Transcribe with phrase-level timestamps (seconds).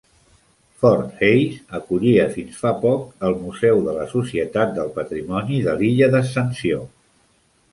[0.83, 6.09] Fort Hayes acollia fins fa poc el museu de la Societat del Patrimoni de l'illa
[6.17, 6.83] d'Ascensió.